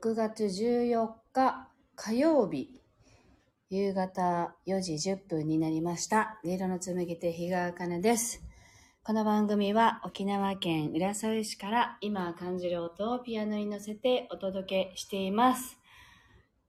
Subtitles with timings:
[0.00, 2.80] 6月14日火曜日、
[3.68, 6.38] 夕方4時10分になりました。
[6.44, 8.40] 音色の紡ぎ手、日川茜です。
[9.02, 15.80] この番組は沖縄県浦添市から今感じる音をピアノに乗せてお届けしています。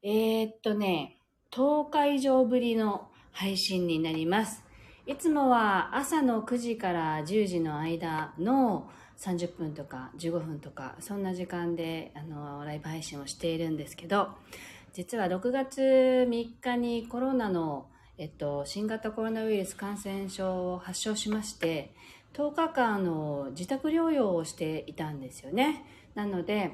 [0.02, 1.20] えー、っとね、
[1.52, 4.64] 10日以上ぶりの配信になります。
[5.06, 14.30] いつもは朝の9時から10時の間の30分とか15分とかそんな時間であのライブ配信をしているんですけど
[14.94, 15.82] 実は6月
[16.30, 17.86] 3日にコロナの、
[18.18, 21.94] えっと、新型コロナウイルス感染症を発症しまして
[22.34, 25.84] 10日間の自宅療養をしていたんですよね。
[26.16, 26.72] なので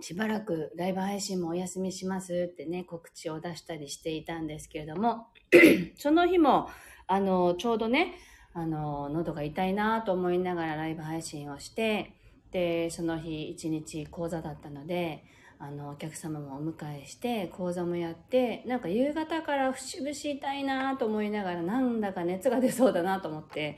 [0.00, 5.26] しばらくライブ配信もお休みしますってね告知を出したりしていたんですけれども
[5.98, 6.70] その日も
[7.08, 8.14] あのちょうどね
[8.54, 12.12] あの喉が痛いなと思いながらライブ配信をして
[12.50, 15.24] でその日一日講座だったので
[15.60, 23.76] あのお客様もお迎えして講座もやってなんか夕方から節々痛いなと思いながらなんだか熱が出そうだなと思って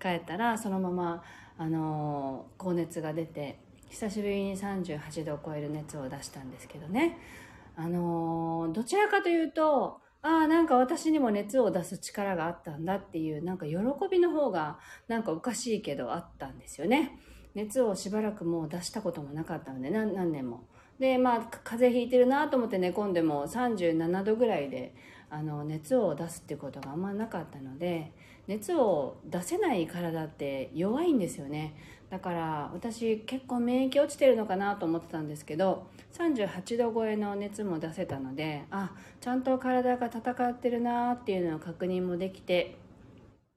[0.00, 1.22] 帰ったらそのまま
[1.58, 3.58] あの高熱が出て
[3.88, 7.18] 久しぶりに38度を超える熱を出したんですけどね。
[7.76, 13.74] あのどちらかというとああ、なんか私にも熱を出す力があったんだっていう、なんか喜
[14.10, 14.78] びの方が、
[15.08, 17.18] なんかおかしいけどあったんですよね。
[17.54, 20.64] 熱をしばらくもう出したこともなかったので、何年も。
[21.00, 24.94] で、まあ、風邪ひいてるなと思って寝込んでも37度ぐらいで、
[25.28, 28.12] あの、熱を出すっていうことがあんまなかったので、
[28.46, 31.74] 熱を出せない体って弱いんですよね。
[32.12, 38.92] だから私結構免疫落ちてるのかなと思ってたんですけど38度超えの熱も出せたのであ
[39.22, 42.76] ちゃんと体が戦ってるなっていうのを確認もできて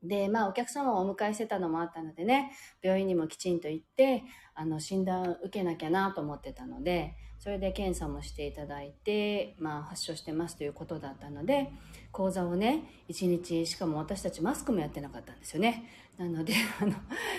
[0.02, 4.24] でまあお客様をお迎えしてたのもあったのでね病院にもきちんと行って
[4.54, 11.72] あの診断受けなきゃなと思ってたのでそれで検査もしていただいて、まあ、発症してますということだったので
[12.12, 15.88] 講座をね1日しかも私たちマスクもやってなかったんですよね。
[16.18, 16.94] なので あの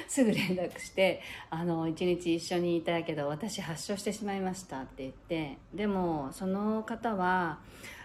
[0.06, 7.58] すぐ連絡してあの1日一緒にいたけど私発症してしまいましたって言ってでもその方は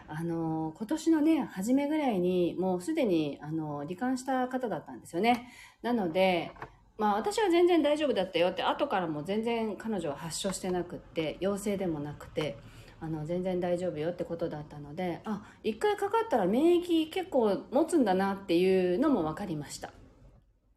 [0.08, 5.52] あの今年のね初めぐらいにもうすでにあの罹患した方だったんですよね。
[5.84, 6.52] なので
[6.98, 12.58] まあ私は全然大丈夫だったよって後からも全然彼女は発症してなくって陽性でもなくて
[13.00, 19.92] あの全然大丈夫よってことだったのであ一回かかったら免疫結構持つんだなっていうのも分かりました。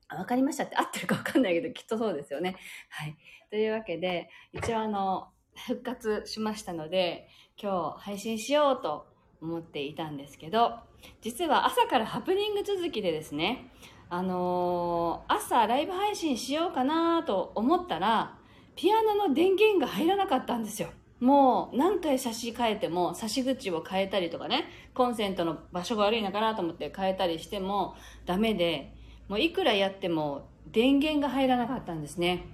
[0.09, 2.57] 分かりましたって合ってるか分かんないけどきっとそうですよね。
[2.89, 3.17] はい。
[3.51, 5.29] というわけで一応あの
[5.67, 7.29] 復活しましたので
[7.61, 9.07] 今日配信しようと
[9.41, 10.79] 思っていたんですけど
[11.21, 13.71] 実は朝からハプニング続きでですね
[14.15, 18.39] あのー、朝ライブ配信しようかなと思ったら
[18.77, 20.91] ピアノの電源が入らなかったんですよ。
[21.19, 28.95] もう何回差し替えても差し口を変えたりとかねコンセントの場所が悪いのかなと思って変えたりしてもダメで
[29.29, 32.47] もういくらやっても電源が入らなかったんですね。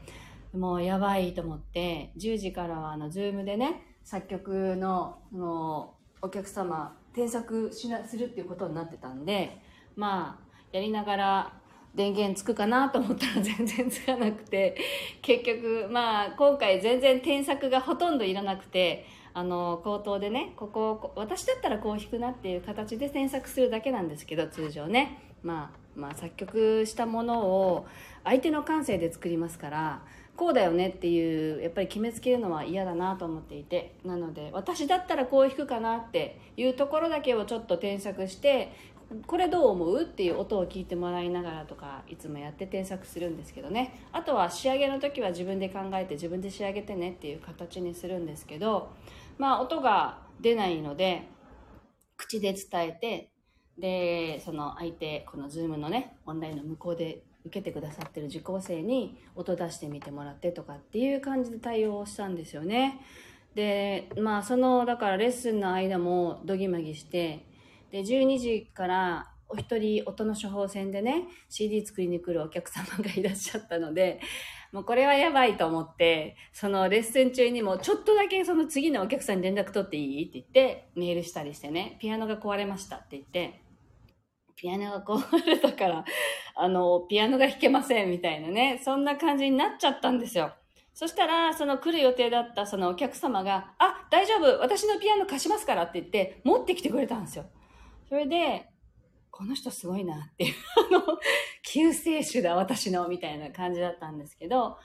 [0.54, 9.60] もうやばいと思って10時からはあのズームでね作曲ののお客様添削しなするっていうことになってたんで
[9.94, 11.52] まあやりながら
[11.94, 14.76] 電源つくかなと思ったら全然つかなくて
[15.22, 27.87] 結局まあ今回全然添削がほとんどいらなくてあの口頭でねここ私だったらこう弾くなっていう形で添削するだけなんですけど通常ね、まあ、まあ作曲したものを
[28.25, 30.02] 相手の感性で作りますから
[30.37, 38.73] こうだよねっていうやっぱり決めつけるのは嫌だなと思っていてなので私だったらこう弾くかなっていうところだけをちょっと添削して
[39.26, 40.02] これどう思う？
[40.02, 44.06] っていう音を聞いてもらいながらとかいつもやって添削するんですけどね。
[44.12, 48.90] あとは仕上げの時は自分で考えて自分で仕上げてねっていう形にするんですけど
[49.38, 51.28] まあ音が出ないので
[52.16, 53.30] 口で伝えて
[53.78, 63.00] でその相手この Zoom のねオンラインの向こうで受けてくださってる受講生に音出してみてもらってとかっていう感じで対応をしたんですよね。
[63.54, 67.44] でまあそのだからレッスンの間もどぎまぎして
[67.90, 74.20] で12時からお一人音の処方箋でね CD 作りに来るお客様がいらっしゃったので
[74.72, 80.25] もうこれはやばいと思ってそのレッスン中にもちょっとだけその次のお客さんに連絡取っていい？
[80.26, 83.60] って言ってメールしたりしてねピアノが壊れましたって言って
[84.54, 86.04] ピアノが壊れたから
[86.54, 90.52] あのピアノが弾けませんみたいなねそんな感じになっちゃったんですよ
[90.92, 97.46] そしたら、その来る予定だったそのお客様が、あ、大丈夫私のピアノ貸しますからって言って、持ってきてくれたんですよ。
[98.10, 98.68] それで、
[99.30, 100.54] この人すごいなっていう、
[100.90, 101.18] あの、
[101.62, 104.76] 救世主だ、私の、みたいな感じだったんですけど、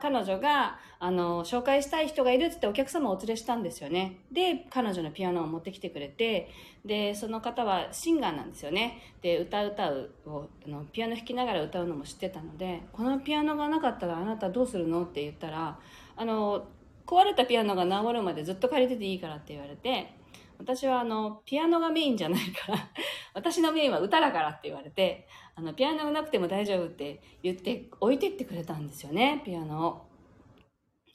[0.00, 4.20] 彼女が、あの、紹介したい人がいるってってお客様をお連れしたんですよね。
[4.30, 6.50] で、彼女のピアノを持ってきてくれて、
[6.84, 9.16] で、その方はシンガーなんですよね。
[9.22, 15.02] で、歌歌うを、あのピアノ弾きながら歌うのも知ってたので、このピアノがなかったらあなたどうするの？
[15.02, 15.80] って言ったら、
[16.16, 16.68] あの、
[17.06, 20.17] 壊れたピアノが治るまでずっと借りてていいからって言われて、
[20.58, 22.90] 私はあの、ピアノがメインじゃないから
[23.32, 30.08] 私のメインは歌だからって言われて、あの、ピアノがなくても大丈夫って言って置いてってくれたんですよね、ピアノを。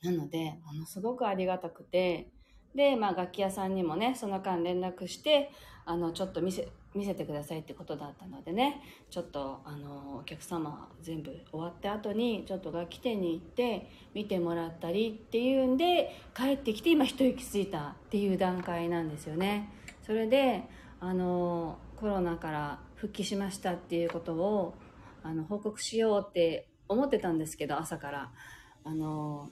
[0.01, 2.31] なので、ものすごくありがたくて、
[2.75, 5.51] で、まあ楽器屋さんにもね、その間連絡して、
[5.85, 19.69] あの、ちょっと見せ、見せてくださいってことだったのでねちょっとあのお客様全部終わった後にちょっと楽器店に行って見てもらったりっていうんで帰ってきて今一息ついたっていう段階なんですよね。
[20.05, 20.63] それで
[20.99, 24.75] あのコロナから復帰しましたっていうことを
[25.23, 28.31] あの報告しようって思ってたんですけど朝から。
[28.85, 29.49] あの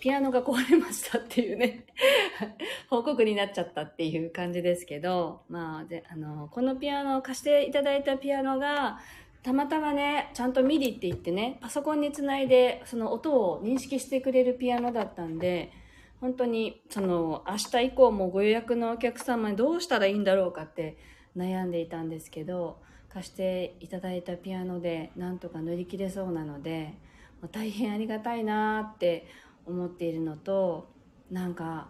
[0.00, 1.84] ピアノが壊れましたっていうね。
[2.88, 9.00] 報告になっちゃったっていう感じですけど、まあ、で、あの、このピアノを貸していただいたピアノが、
[9.42, 15.70] たまたまね、ちゃんと MIDI って言ってね、パソコンにつないで、その音を認識してくれるピアノだったんで、
[16.20, 20.96] 本当に、その、明日以降もご予約のお客様にどうしたらいいんだろうかって
[21.36, 26.94] 悩んでいたんですけど、貸していただいたピアノでなんとか乗り切れそうなので、
[27.52, 29.26] 大変ありがたいなって
[29.68, 30.88] 思っているのと
[31.30, 31.88] なんか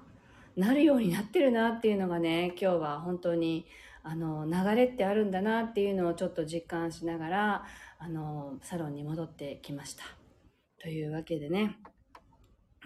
[0.56, 3.66] なるようになってるなっていうのがね今日は本当に
[4.02, 7.64] あの流れってあるんだなっていうのをちょっと実感しながら
[7.98, 10.04] あのサロンに戻ってきました。
[10.80, 11.76] というわけでね。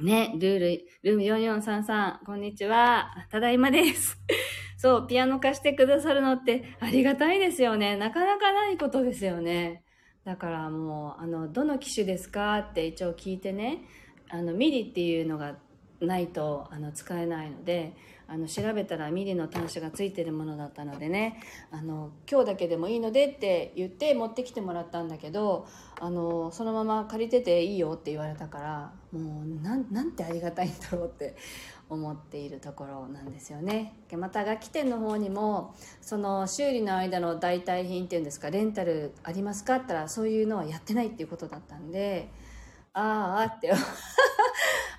[0.01, 1.23] ね、ルール、ルーム
[1.61, 3.11] 4433、こんにちは。
[3.31, 4.19] ただいまです。
[4.79, 7.97] そう、ピアノ貸してくださるのってありがたいですよね。
[7.99, 9.85] なかなかないことですよね。
[10.25, 13.83] だからもう、あの、どの機種ですかって一応聞いてね、
[14.33, 15.57] あの MIDI っていうのが
[16.01, 17.95] ないとあの使えないので
[18.27, 21.39] あの調べたら MIDI の端子がついてるものだったのでね
[21.71, 25.67] あの今日だけでもいいのでって言って持ってきてもらったんだけど
[26.01, 31.37] あのそのまま借りてていいよって言われたからもうなんなんてありがたいんだろうって
[31.91, 33.93] 思っているところなんですよね。
[34.17, 42.31] また楽器店の方にもその修理の間の代替品っていうんですかレンタルありますかって言ったらそういうのはやってないっていうことだったんで
[42.95, 43.73] ああって、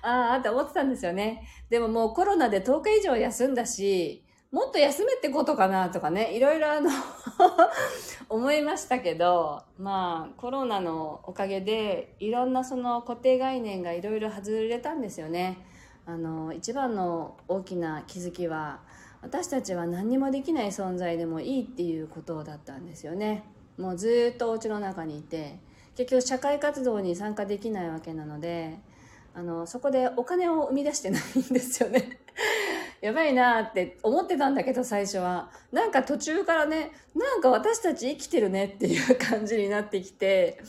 [0.04, 1.42] ああって思ってたんですよね。
[1.70, 6.90] でももうコロナで10日以上休んだし、もっと休めってことかなとかね、いろいろあの
[8.28, 15.58] 思いましたけど、まあコロナのおかげでいろんなその固定概念がいろいろ外れたんですよね。
[16.06, 18.80] あの、一番の大きな気づきは、
[19.22, 23.44] 私たちは何にもできない存在でもいいっていうことだったんですよね。
[23.78, 25.58] もうずっとお家の中にいて、
[25.96, 28.78] 結局社会活動に参加できないわけなので
[29.34, 32.20] あのそこでお金を生み出してないんですよね。
[33.00, 35.50] やばいなって思ってたんだけど最初は。
[35.72, 40.60] なんか途中からねなんか私たち生きてるねっていう感じになってきて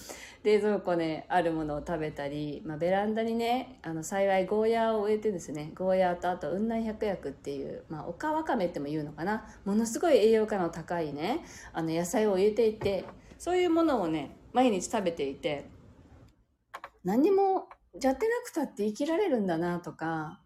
[0.44, 9.48] 冷蔵庫ねあるものを食べたり、まあ、ベランダにねあの幸いゴーヤーを植えてですねゴーヤーとあと雲南百薬っていう、まあ、おかわかめっても言うのかな。
[9.64, 13.06] ものすごい栄養価の高いねあの野菜を入れていて
[13.38, 15.70] そういうものをね毎日食べていて、
[17.04, 17.68] 何も
[18.02, 20.40] やってなくたって生きられるんだなとか、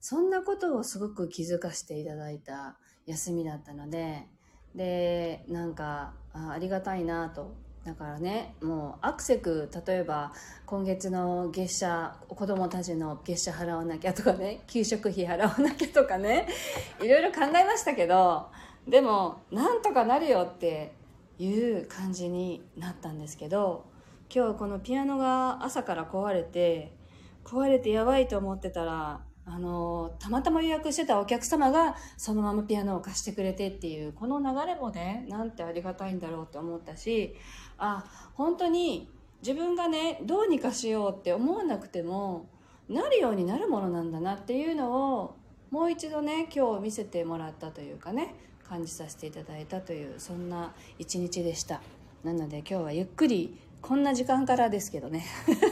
[0.00, 2.76] そんなことをすごく気づかせていただいた
[3.06, 4.26] 休みだったので、
[4.74, 7.54] で、なんか、あありがたいなと。
[7.84, 10.32] だからね、もうアクセク、例えば
[10.66, 16.46] 今月の月謝、子供たちの月謝払わなきゃとかね、給食費払わなきゃとかね、
[17.00, 18.48] いろいろ考えましたけど、
[18.86, 20.92] でも、なんとかなるよって
[21.38, 23.89] いう感じになったんですけど
[24.32, 26.92] 今日このピアノが朝から壊れて
[27.44, 37.34] 壊れてやばいと思ってたらあのたまたま予約してたお客様がそのままピアノを貸してくれてっていうこの流れもねなんてありがたいんだろうって思ったし
[37.76, 39.10] あ本当に
[39.42, 42.46] 自分がねどうにかしようって思わなくても
[42.88, 45.36] なるようになるものなんだなっていうのを
[45.72, 48.36] もう一度ね今日見せてもらったというかね
[48.68, 51.82] 感じさせていただいたというそんな一日でした。
[52.22, 55.24] なので今日はゆっくりこんな時間からですけどね。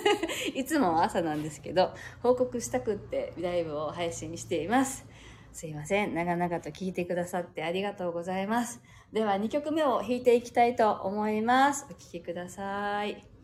[0.55, 5.07] いつもは朝なんですけど報告したくってライブを配信しています。
[5.53, 6.15] すいません。
[6.15, 8.81] 長々と聞いてくださってありがとうございます。
[9.13, 11.87] では2曲目を弾いていきたいと思います。
[11.91, 13.38] お聴きください。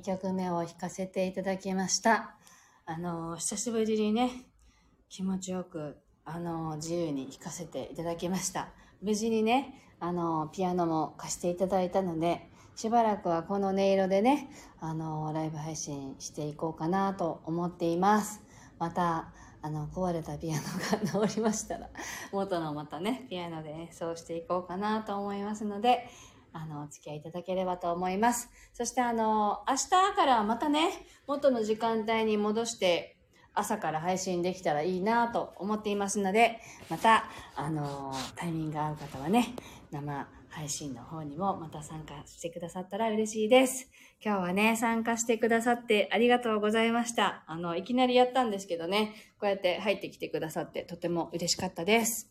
[0.00, 2.34] 2曲目を弾かせていただきました。
[2.86, 4.46] あの、久しぶりにね、
[5.10, 8.70] 気持ちよく、あの、自由に弾かせていただきました。
[9.02, 14.48] 無事にね、あの、ピアノも貸していただいたので、しばらくはこの音色でね、
[14.80, 18.40] あの、ライブ配信していこうかなと思っています。
[18.78, 20.62] また、あの、壊れたピアノ
[21.12, 21.90] が 治りましたら、
[22.32, 26.08] 元のまたね、ピアノで演奏していこうかなと思いますので、
[26.52, 28.50] あの、お付き合いいただければと思います。
[28.72, 30.90] そしてあの、明日からまたね、
[31.26, 33.16] 元の時間帯に戻して、
[33.52, 37.24] 朝から配信できたらいいなと思っていますので、また、
[37.56, 39.54] あの、タイミング合う方はね、
[39.90, 43.88] 生配信の方にもまた参加してくださったら嬉しいです。
[44.22, 47.44] 今日はね、参加してくださってありがとうございました。
[47.46, 52.30] あの、いきなりやったんですけどね、こうやって入ってきてくださってとても嬉しかったです。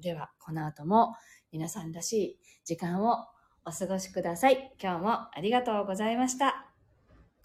[0.00, 1.14] では、この後も
[1.54, 3.28] 皆さんらしい時間を
[3.64, 4.72] お過ごしください。
[4.82, 6.66] 今日もありがとうございました。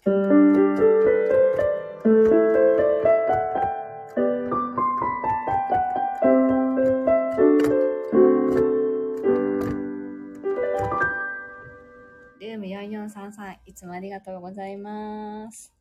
[0.04, 15.79] ルーム4433いつもありがとうございます。